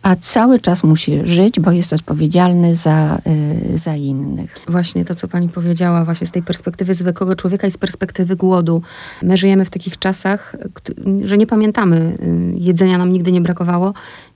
a 0.02 0.16
cały 0.16 0.58
czas 0.58 0.84
musi 0.84 1.20
żyć, 1.24 1.60
bo 1.60 1.70
jest 1.70 1.92
odpowiedzialny 1.92 2.74
za, 2.74 3.18
e, 3.74 3.78
za 3.78 3.96
innych. 3.96 4.60
Właśnie 4.68 5.04
to, 5.04 5.14
co 5.14 5.28
pani 5.28 5.48
powiedziała, 5.48 6.04
właśnie 6.04 6.26
z 6.26 6.30
tej 6.30 6.37
perspektywy 6.42 6.94
zwykłego 6.94 7.36
człowieka 7.36 7.66
i 7.66 7.70
z 7.70 7.78
perspektywy 7.78 8.36
głodu. 8.36 8.82
My 9.22 9.36
żyjemy 9.36 9.64
w 9.64 9.70
takich 9.70 9.98
czasach, 9.98 10.56
że 11.24 11.38
nie 11.38 11.46
pamiętamy, 11.46 12.18
y, 12.56 12.58
jedzenia 12.58 12.98
nam 12.98 13.12
nigdy 13.12 13.32
nie 13.32 13.40
brakowało 13.40 13.94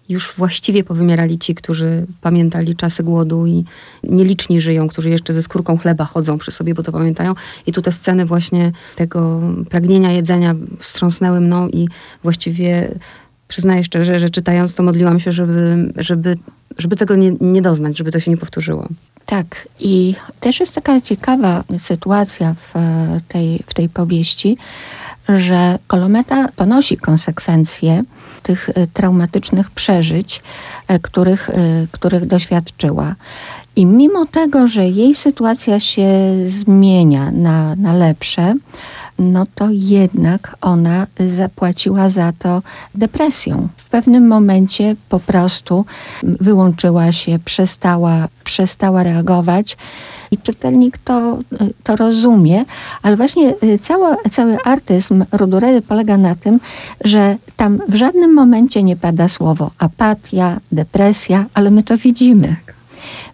już 0.08 0.34
właściwie 0.36 0.84
powymierali 0.84 1.38
ci, 1.38 1.54
którzy 1.54 2.06
pamiętali 2.20 2.76
czasy 2.76 3.02
głodu 3.02 3.46
i 3.46 3.64
nieliczni 4.02 4.60
żyją, 4.60 4.88
którzy 4.88 5.10
jeszcze 5.10 5.32
ze 5.32 5.42
skórką 5.42 5.78
chleba 5.78 6.04
chodzą 6.04 6.38
przy 6.38 6.50
sobie, 6.50 6.74
bo 6.74 6.82
to 6.82 6.92
pamiętają. 6.92 7.34
I 7.66 7.72
tu 7.72 7.82
te 7.82 7.92
sceny 7.92 8.26
właśnie 8.26 8.72
tego 8.96 9.40
pragnienia 9.70 10.12
jedzenia 10.12 10.54
wstrząsnęły 10.78 11.40
mną 11.40 11.68
i 11.68 11.88
właściwie 12.22 12.94
przyznaję 13.48 13.84
szczerze, 13.84 14.18
że 14.18 14.30
czytając 14.30 14.74
to 14.74 14.82
modliłam 14.82 15.20
się, 15.20 15.32
żeby, 15.32 15.92
żeby, 15.96 16.34
żeby 16.78 16.96
tego 16.96 17.16
nie, 17.16 17.32
nie 17.40 17.62
doznać, 17.62 17.98
żeby 17.98 18.12
to 18.12 18.20
się 18.20 18.30
nie 18.30 18.36
powtórzyło. 18.36 18.88
Tak, 19.26 19.68
i 19.80 20.14
też 20.40 20.60
jest 20.60 20.74
taka 20.74 21.00
ciekawa 21.00 21.64
sytuacja 21.78 22.54
w 22.54 22.72
tej, 23.28 23.64
w 23.66 23.74
tej 23.74 23.88
powieści, 23.88 24.58
że 25.28 25.78
Kolometa 25.86 26.48
ponosi 26.56 26.96
konsekwencje 26.96 28.02
tych 28.42 28.68
e, 28.68 28.86
traumatycznych 28.86 29.70
przeżyć, 29.70 30.42
e, 30.88 30.98
których, 30.98 31.50
e, 31.50 31.86
których 31.90 32.26
doświadczyła. 32.26 33.14
I 33.76 33.86
mimo 33.86 34.26
tego, 34.26 34.66
że 34.66 34.88
jej 34.88 35.14
sytuacja 35.14 35.80
się 35.80 36.08
zmienia 36.46 37.30
na, 37.30 37.76
na 37.76 37.94
lepsze, 37.94 38.54
no 39.22 39.46
to 39.54 39.68
jednak 39.70 40.56
ona 40.60 41.06
zapłaciła 41.28 42.08
za 42.08 42.32
to 42.32 42.62
depresją. 42.94 43.68
W 43.76 43.88
pewnym 43.88 44.26
momencie 44.26 44.96
po 45.08 45.20
prostu 45.20 45.84
wyłączyła 46.22 47.12
się, 47.12 47.38
przestała, 47.44 48.28
przestała 48.44 49.02
reagować. 49.02 49.76
I 50.30 50.38
czytelnik 50.38 50.98
to, 50.98 51.38
to 51.82 51.96
rozumie, 51.96 52.64
ale 53.02 53.16
właśnie 53.16 53.54
y, 53.62 53.78
cały, 53.78 54.16
cały 54.30 54.56
artyzm 54.64 55.24
Ruduredy 55.32 55.82
polega 55.82 56.16
na 56.16 56.34
tym, 56.34 56.60
że 57.04 57.36
tam 57.56 57.78
w 57.88 57.94
żadnym 57.94 58.34
momencie 58.34 58.82
nie 58.82 58.96
pada 58.96 59.28
słowo 59.28 59.70
apatia, 59.78 60.60
depresja, 60.72 61.46
ale 61.54 61.70
my 61.70 61.82
to 61.82 61.98
widzimy. 61.98 62.56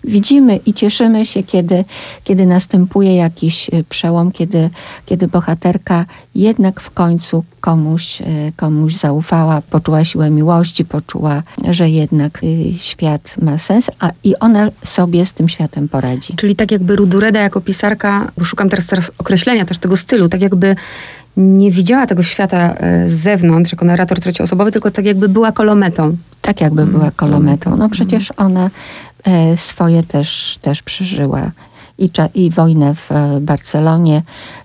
Widzimy 0.04 0.56
i 0.56 0.74
cieszymy 0.74 1.26
się, 1.26 1.42
kiedy, 1.42 1.84
kiedy 2.24 2.46
następuje 2.46 3.16
jakiś 3.16 3.68
y, 3.68 3.84
przełom, 3.88 4.32
kiedy, 4.32 4.70
kiedy 5.06 5.28
bohaterka 5.28 6.04
jednak 6.34 6.80
w 6.80 6.90
końcu 6.90 7.44
komuś, 7.60 8.20
y, 8.20 8.52
komuś 8.56 8.94
zaufała, 8.94 9.62
poczuła 9.62 10.04
siłę 10.04 10.30
miłości, 10.30 10.84
poczuła, 10.84 11.42
że 11.70 11.90
jednak 11.90 12.44
y, 12.44 12.78
świat 12.78 13.36
ma 13.42 13.58
sens, 13.58 13.90
a 13.98 14.10
i 14.24 14.38
ona 14.38 14.70
sobie 14.84 15.26
z 15.26 15.32
tym 15.32 15.48
światem 15.48 15.88
poradzi. 15.88 16.34
Czyli 16.36 16.56
tak 16.56 16.72
jakby 16.72 16.96
Rudureda 16.96 17.40
jako 17.40 17.60
pisarka, 17.60 18.30
bo 18.38 18.44
szukam 18.44 18.68
teraz, 18.68 18.86
teraz 18.86 19.10
określenia 19.18 19.64
też 19.64 19.78
tego 19.78 19.96
stylu, 19.96 20.28
tak 20.28 20.40
jakby 20.40 20.76
nie 21.36 21.70
widziała 21.70 22.06
tego 22.06 22.22
świata 22.22 22.74
z 23.06 23.12
zewnątrz 23.12 23.72
jako 23.72 23.84
narrator 23.84 24.20
trzecioosobowy, 24.20 24.72
tylko 24.72 24.90
tak 24.90 25.04
jakby 25.04 25.28
była 25.28 25.52
kolometą. 25.52 26.16
Tak 26.42 26.60
jakby 26.60 26.86
była 26.86 27.02
mm, 27.02 27.12
kolometą. 27.16 27.76
No 27.76 27.88
przecież 27.88 28.32
ona 28.36 28.64
E, 28.66 28.70
swoje 29.56 30.02
też, 30.02 30.58
też 30.62 30.82
przeżyła. 30.82 31.50
I, 31.98 32.10
I 32.34 32.50
wojnę 32.50 32.94
w 32.94 33.12
e, 33.12 33.40
Barcelonie, 33.40 34.22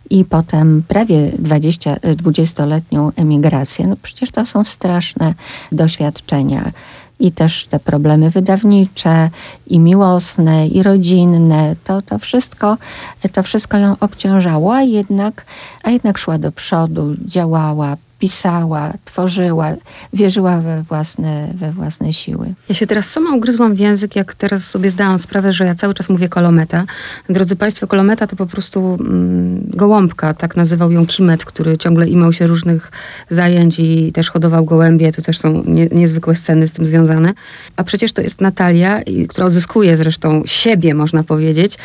i 0.10 0.26
potem 0.26 0.84
prawie 0.88 1.32
20, 1.40 1.96
20-letnią 1.96 3.12
emigrację. 3.16 3.88
No 3.88 3.96
przecież 4.04 4.32
to 4.32 4.46
są 4.46 4.64
straszne 4.64 5.34
doświadczenia. 5.72 6.72
I 7.20 7.32
też 7.32 7.66
te 7.66 7.80
problemy 7.80 8.30
wydawnicze, 8.30 9.30
i 9.68 9.80
miłosne, 9.80 10.68
i 10.68 10.84
rodzinne, 10.84 11.76
to, 11.84 12.02
to, 12.02 12.20
wszystko, 12.20 12.78
to 13.32 13.44
wszystko 13.44 13.78
ją 13.78 13.96
obciążało, 14.00 14.76
a 14.76 14.82
jednak, 14.82 15.46
a 15.84 15.92
jednak 15.92 16.18
szła 16.18 16.38
do 16.38 16.52
przodu, 16.52 17.16
działała, 17.26 17.98
pisała, 18.24 18.94
tworzyła, 19.06 19.75
wierzyła 20.13 20.58
we 20.58 20.84
własne, 20.84 21.53
we 21.56 21.72
własne 21.72 22.13
siły. 22.13 22.53
Ja 22.70 22.75
się 22.75 22.88
teraz 22.88 23.10
sama 23.10 23.36
ugryzłam 23.36 23.75
w 23.75 23.80
język, 23.80 24.15
jak 24.15 24.36
teraz 24.36 24.70
sobie 24.70 24.92
zdałam 24.92 25.20
sprawę, 25.20 25.53
że 25.53 25.65
ja 25.65 25.75
cały 25.75 25.94
czas 25.94 26.10
mówię 26.10 26.30
kolometa. 26.30 26.86
Drodzy 27.30 27.56
Państwo, 27.56 27.88
kolometa 27.88 28.27
to 28.27 28.36
po 28.36 28.46
prostu 28.46 28.98
mm, 29.00 29.63
gołąbka, 29.68 30.34
tak 30.34 30.56
nazywał 30.56 30.92
ją 30.92 31.06
Kimet, 31.06 31.46
który 31.46 31.77
ciągle 31.77 32.08
imał 32.08 32.34
się 32.34 32.48
różnych 32.48 32.92
zajęć 33.30 33.80
i 33.80 34.12
też 34.13 34.30
hodował 34.30 34.65
gołębie. 34.65 35.12
To 35.12 35.22
też 35.22 35.39
są 35.39 35.63
nie, 35.65 35.88
niezwykłe 35.88 36.36
sceny 36.36 36.68
z 36.68 36.72
tym 36.72 36.86
związane. 36.86 37.34
A 37.75 37.84
przecież 37.84 38.13
to 38.13 38.22
jest 38.22 38.42
Natalia, 38.42 39.01
która 39.30 39.48
odzyskuje 39.48 39.96
zresztą 39.96 40.44
siebie, 40.46 40.94
można 40.94 41.24
powiedzieć 41.24 41.77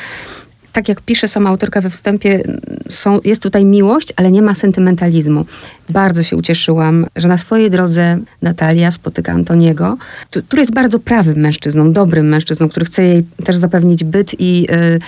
tak 0.72 0.88
jak 0.88 1.00
pisze 1.00 1.28
sama 1.28 1.50
autorka 1.50 1.80
we 1.80 1.90
wstępie, 1.90 2.42
są, 2.88 3.20
jest 3.24 3.42
tutaj 3.42 3.64
miłość, 3.64 4.12
ale 4.16 4.30
nie 4.30 4.42
ma 4.42 4.54
sentymentalizmu. 4.54 5.44
Bardzo 5.90 6.22
się 6.22 6.36
ucieszyłam, 6.36 7.06
że 7.16 7.28
na 7.28 7.38
swojej 7.38 7.70
drodze 7.70 8.18
Natalia 8.42 8.90
spotyka 8.90 9.32
Antoniego, 9.32 9.96
który 10.30 10.62
jest 10.62 10.74
bardzo 10.74 10.98
prawym 10.98 11.38
mężczyzną, 11.38 11.92
dobrym 11.92 12.28
mężczyzną, 12.28 12.68
który 12.68 12.86
chce 12.86 13.04
jej 13.04 13.24
też 13.44 13.56
zapewnić 13.56 14.04
byt 14.04 14.40
i 14.40 14.66
y, 14.72 14.98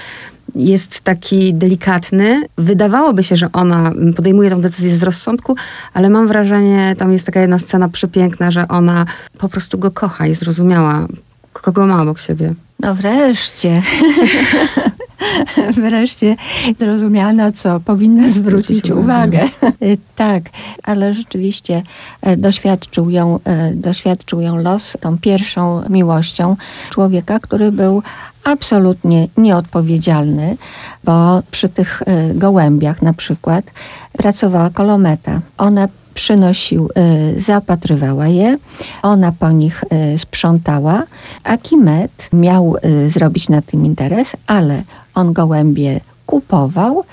jest 0.55 1.01
taki 1.01 1.55
delikatny. 1.55 2.43
Wydawałoby 2.59 3.25
się, 3.25 3.37
że 3.37 3.53
ona 3.53 3.93
podejmuje 4.17 4.51
tę 4.51 4.61
decyzję 4.61 4.97
z 4.97 5.03
rozsądku, 5.03 5.57
ale 5.95 6.11
mam 6.11 6.29
wrażenie, 6.29 6.95
tam 6.99 7.13
jest 7.13 7.27
taka 7.27 7.41
jedna 7.41 7.59
scena 7.59 7.89
przepiękna, 7.89 8.51
że 8.51 8.69
ona 8.69 9.07
po 9.39 9.49
prostu 9.49 9.79
go 9.79 9.91
kocha 9.91 10.27
i 10.27 10.35
zrozumiała, 10.35 11.07
kogo 11.53 11.87
ma 11.87 12.03
obok 12.03 12.21
siebie. 12.21 12.55
No 12.81 12.95
wreszcie. 12.95 13.83
wreszcie 15.83 16.37
zrozumiana, 16.79 17.53
co 17.53 17.81
powinna 17.81 18.29
zwrócić 18.29 18.91
uwagę. 18.91 19.45
tak, 20.17 20.43
ale 20.83 21.15
rzeczywiście 21.15 21.83
e, 22.23 22.37
doświadczył 22.37 23.11
ją, 23.11 23.39
e, 23.45 23.75
doświadczył 23.75 24.41
ją 24.41 24.57
los 24.57 24.97
tą 25.01 25.19
pierwszą 25.19 25.83
miłością 25.89 26.57
człowieka, 26.91 27.39
który 27.39 27.73
był 27.73 28.03
absolutnie 28.45 29.29
nieodpowiedzialny, 29.37 30.57
bo 31.05 31.43
przy 31.51 31.69
tych 31.69 32.03
e, 32.07 32.35
gołębiach 32.35 33.03
na 33.03 33.13
przykład 33.13 33.65
pracowała 34.13 34.71
kolometa. 34.71 35.41
Ona 35.59 35.89
przynosił, 36.15 36.89
zaopatrywała 37.37 38.29
je, 38.29 38.59
ona 39.03 39.33
po 39.33 39.51
nich 39.51 39.85
sprzątała, 40.17 41.03
a 41.45 41.57
Kimet 41.57 42.29
miał 42.33 42.77
zrobić 43.09 43.49
na 43.49 43.63
tym 43.63 43.87
interes, 43.87 44.37
ale 44.47 44.83
on 45.21 45.33
gołębie 45.33 46.01
kupował 46.27 47.05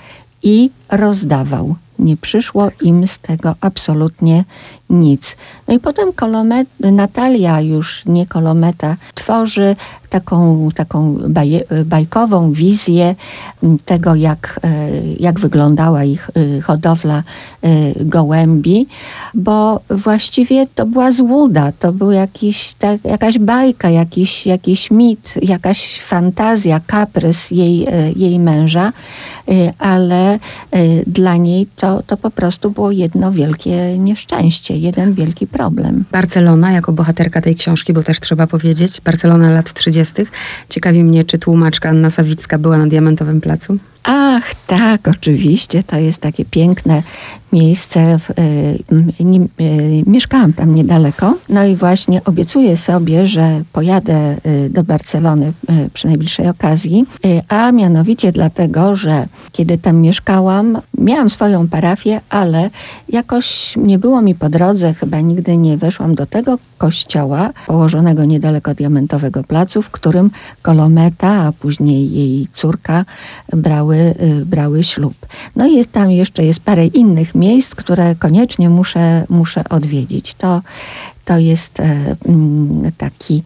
i 0.42 0.70
rozdawał. 0.90 1.74
Nie 1.98 2.16
przyszło 2.16 2.70
im 2.82 3.06
z 3.06 3.18
tego 3.18 3.54
absolutnie 3.60 4.44
nic. 4.90 5.36
No 5.68 5.74
i 5.74 5.78
potem 5.78 6.12
Kolomet, 6.12 6.68
Natalia, 6.80 7.60
już 7.60 8.06
nie 8.06 8.26
Kolometa, 8.26 8.96
tworzy 9.14 9.76
taką, 10.08 10.68
taką 10.74 11.18
baj, 11.28 11.64
bajkową 11.84 12.52
wizję 12.52 13.14
tego, 13.84 14.14
jak, 14.14 14.60
e, 14.64 14.90
jak 15.20 15.40
wyglądała 15.40 16.04
ich 16.04 16.30
e, 16.30 16.60
hodowla 16.60 17.22
e, 17.62 18.04
gołębi, 18.04 18.86
bo 19.34 19.80
właściwie 19.90 20.66
to 20.74 20.86
była 20.86 21.12
złuda, 21.12 21.72
to 21.78 21.92
był 21.92 22.10
jakiś, 22.10 22.74
tak, 22.78 23.04
jakaś 23.04 23.38
bajka, 23.38 23.90
jakiś, 23.90 24.46
jakiś 24.46 24.90
mit, 24.90 25.34
jakaś 25.42 26.00
fantazja, 26.00 26.80
kaprys 26.86 27.50
jej, 27.50 27.86
jej 28.16 28.38
męża, 28.38 28.92
ale 29.78 30.38
dla 31.06 31.36
niej 31.36 31.66
to, 31.76 32.02
to 32.02 32.16
po 32.16 32.30
prostu 32.30 32.70
było 32.70 32.90
jedno 32.90 33.32
wielkie 33.32 33.98
nieszczęście 33.98 34.77
jeden 34.78 35.14
wielki 35.14 35.46
problem. 35.46 36.04
Barcelona 36.12 36.72
jako 36.72 36.92
bohaterka 36.92 37.40
tej 37.40 37.56
książki, 37.56 37.92
bo 37.92 38.02
też 38.02 38.20
trzeba 38.20 38.46
powiedzieć, 38.46 39.00
Barcelona 39.00 39.50
lat 39.50 39.72
30. 39.72 40.14
Ciekawi 40.68 41.04
mnie, 41.04 41.24
czy 41.24 41.38
tłumaczka 41.38 41.88
Anna 41.88 42.10
Sawicka 42.10 42.58
była 42.58 42.78
na 42.78 42.86
Diamentowym 42.86 43.40
Placu? 43.40 43.78
Ach, 44.02 44.54
tak, 44.66 45.08
oczywiście. 45.08 45.82
To 45.82 45.96
jest 45.96 46.20
takie 46.20 46.44
piękne 46.44 47.02
miejsce. 47.52 48.18
Y, 48.38 48.42
y, 49.60 50.02
mieszkałam 50.06 50.52
tam 50.52 50.74
niedaleko. 50.74 51.34
No 51.48 51.64
i 51.64 51.76
właśnie 51.76 52.24
obiecuję 52.24 52.76
sobie, 52.76 53.26
że 53.26 53.62
pojadę 53.72 54.36
y, 54.66 54.70
do 54.70 54.84
Barcelony 54.84 55.52
przy 55.94 56.06
najbliższej 56.06 56.48
okazji. 56.48 57.06
A 57.48 57.72
mianowicie 57.72 58.32
dlatego, 58.32 58.96
że 58.96 59.26
kiedy 59.52 59.78
tam 59.78 59.96
mieszkałam, 59.96 60.78
miałam 60.98 61.30
swoją 61.30 61.68
parafię, 61.68 62.20
ale 62.28 62.70
jakoś 63.08 63.76
nie 63.76 63.98
było 63.98 64.22
mi 64.22 64.34
po 64.34 64.48
drodze, 64.48 64.94
chyba 64.94 65.20
nigdy 65.20 65.56
nie 65.56 65.76
weszłam 65.76 66.14
do 66.14 66.26
tego 66.26 66.58
kościoła 66.78 67.50
położonego 67.66 68.24
niedaleko 68.24 68.74
Diamentowego 68.74 69.44
Placu, 69.44 69.82
w 69.82 69.90
którym 69.90 70.30
Kolometa, 70.62 71.28
a 71.28 71.52
później 71.52 72.12
jej 72.12 72.48
córka 72.52 73.04
brały, 73.52 73.96
y, 73.96 74.46
brały 74.46 74.84
ślub. 74.84 75.14
No 75.56 75.66
i 75.66 75.74
jest 75.74 75.92
tam 75.92 76.10
jeszcze 76.10 76.44
jest 76.44 76.60
parę 76.60 76.86
innych 76.86 77.34
miejsc, 77.34 77.74
które 77.74 78.14
koniecznie 78.14 78.70
muszę, 78.70 79.24
muszę 79.28 79.64
odwiedzić. 79.68 80.34
To, 80.34 80.62
to 81.28 81.38
jest 81.38 81.80
e, 81.80 82.16
mm, 82.26 82.92
taki, 82.98 83.42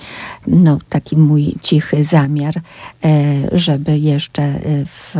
no, 0.46 0.78
taki 0.88 1.16
mój 1.16 1.54
cichy 1.62 2.04
zamiar, 2.04 2.54
e, 2.56 3.10
żeby 3.52 3.98
jeszcze 3.98 4.42
e, 4.42 4.60
w, 4.86 5.14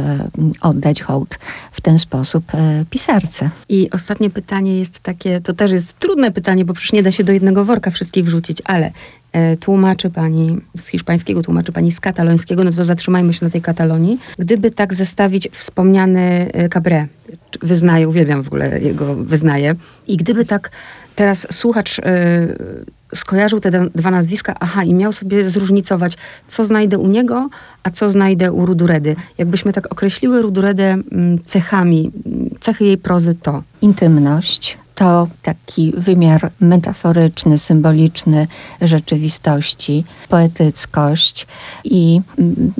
oddać 0.61 1.03
hołd 1.03 1.39
w 1.73 1.81
ten 1.81 1.99
sposób 1.99 2.45
pisarce. 2.91 3.51
I 3.69 3.91
ostatnie 3.91 4.31
pytanie 4.31 4.79
jest 4.79 4.99
takie, 5.01 5.41
to 5.41 5.53
też 5.53 5.73
jest 5.73 5.99
trudne 5.99 6.31
pytanie, 6.31 6.65
bo 6.65 6.75
przecież 6.75 6.93
nie 6.93 7.03
da 7.03 7.11
się 7.11 7.25
do 7.25 7.33
jednego 7.33 7.65
worka 7.65 7.91
wszystkich 7.91 8.25
wrzucić, 8.25 8.63
ale 8.65 8.93
tłumaczy 9.61 10.11
pani 10.11 10.59
z 10.77 10.87
hiszpańskiego, 10.87 11.43
tłumaczy 11.43 11.73
pani 11.73 11.93
z 11.93 12.01
katalońskiego, 12.01 12.65
no 12.65 12.73
to 12.73 12.85
zatrzymajmy 12.85 13.35
się 13.35 13.45
na 13.45 13.51
tej 13.51 13.63
Katalonii. 13.63 14.19
Gdyby 14.39 14.71
tak 14.71 14.95
zestawić 14.95 15.49
wspomniany 15.53 16.51
Cabré, 16.55 17.07
wyznaję, 17.63 18.09
uwielbiam 18.09 18.43
w 18.43 18.47
ogóle 18.47 18.81
jego 18.81 19.15
wyznaję, 19.15 19.75
i 20.07 20.17
gdyby 20.17 20.45
tak 20.45 20.71
teraz 21.17 21.47
słuchacz 21.51 21.99
y, 21.99 22.03
skojarzył 23.15 23.61
te 23.61 23.71
dwa 23.95 24.11
nazwiska, 24.11 24.55
aha, 24.61 24.85
i 24.85 24.95
miał 24.95 25.13
sobie 25.13 25.51
zróżnicować, 25.51 26.17
co 26.49 26.65
znajdę 26.65 26.99
u 26.99 27.07
niego, 27.07 27.49
a 27.83 27.91
co 27.91 28.09
znajdę 28.09 28.53
u 28.53 28.67
Ruduredy. 28.67 29.17
Jakbyśmy 29.39 29.73
tak 29.73 29.93
określiły 29.93 30.43
Ruduredę 30.43 30.85
mm, 30.85 31.45
cechami, 31.45 32.11
mm, 32.27 32.51
cechy 32.61 32.85
jej 32.85 32.99
prozy 32.99 33.35
to. 33.35 33.63
Intymność, 33.83 34.79
to 34.95 35.29
taki 35.43 35.93
wymiar 35.97 36.51
metaforyczny, 36.61 37.59
symboliczny 37.59 38.47
rzeczywistości, 38.81 40.05
poetyckość 40.29 41.47
i 41.85 42.21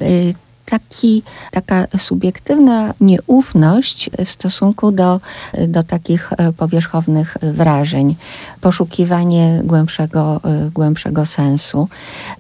y, 0.03 0.35
taki, 0.73 1.23
taka 1.51 1.87
subiektywna 1.99 2.95
nieufność 3.01 4.11
w 4.25 4.31
stosunku 4.31 4.93
do, 4.93 5.21
do 5.69 5.83
takich 5.83 6.33
e, 6.33 6.53
powierzchownych 6.53 7.37
wrażeń, 7.43 8.17
poszukiwanie 8.61 9.61
głębszego, 9.65 10.41
e, 10.45 10.71
głębszego 10.71 11.27
sensu. 11.27 11.89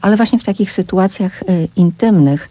Ale 0.01 0.17
właśnie 0.17 0.39
w 0.39 0.43
takich 0.43 0.73
sytuacjach 0.73 1.43
e, 1.43 1.45
intymnych 1.77 2.49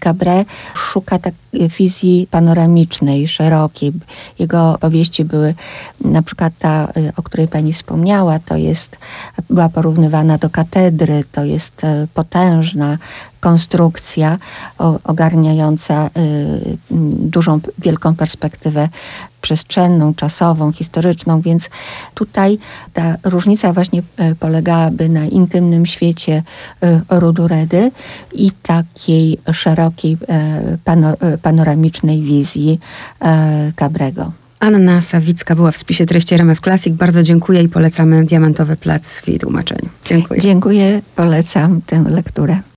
Cabré 0.00 0.44
szuka 0.74 1.18
tak 1.18 1.34
wizji 1.78 2.28
panoramicznej, 2.30 3.28
szerokiej. 3.28 3.92
Jego 4.38 4.78
powieści 4.80 5.24
były, 5.24 5.54
na 6.00 6.22
przykład 6.22 6.52
ta, 6.58 6.92
o 7.16 7.22
której 7.22 7.48
pani 7.48 7.72
wspomniała, 7.72 8.38
to 8.38 8.56
jest, 8.56 8.98
była 9.50 9.68
porównywana 9.68 10.38
do 10.38 10.50
katedry, 10.50 11.24
to 11.32 11.44
jest 11.44 11.82
potężna, 12.14 12.98
konstrukcja 13.42 14.38
ogarniająca 15.04 16.06
y, 16.06 16.78
dużą, 17.34 17.60
wielką 17.78 18.14
perspektywę 18.14 18.88
przestrzenną, 19.40 20.14
czasową, 20.14 20.72
historyczną, 20.72 21.40
więc 21.40 21.70
tutaj 22.14 22.58
ta 22.92 23.16
różnica 23.24 23.72
właśnie 23.72 24.00
y, 24.00 24.34
polegałaby 24.34 25.08
na 25.08 25.24
intymnym 25.24 25.86
świecie 25.86 26.42
y, 26.82 27.00
Ruduredy 27.20 27.90
i 28.32 28.50
takiej 28.50 29.38
szerokiej 29.52 30.18
panoramicznej 31.42 32.22
wizji 32.22 32.80
Cabrego. 33.76 34.32
Anna 34.60 35.00
Sawicka 35.00 35.54
była 35.54 35.70
w 35.70 35.76
spisie 35.76 36.06
treści 36.06 36.34
RMF 36.34 36.60
Classic. 36.60 36.94
Bardzo 36.96 37.22
dziękuję 37.22 37.62
i 37.62 37.68
polecamy 37.68 38.24
Diamentowy 38.24 38.76
Plac 38.76 39.20
w 39.20 39.28
jej 39.28 39.38
tłumaczeniu. 39.38 39.88
Dziękuję. 40.04 40.40
Dziękuję, 40.40 41.02
polecam 41.16 41.80
tę 41.86 42.04
lekturę. 42.08 42.62